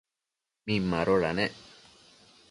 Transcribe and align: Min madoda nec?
Min 0.65 0.81
madoda 0.91 1.31
nec? 1.39 1.53